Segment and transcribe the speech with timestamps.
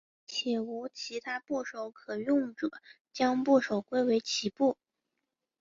[0.25, 2.71] 且无其他部首可用者
[3.13, 4.75] 将部首归为齐部。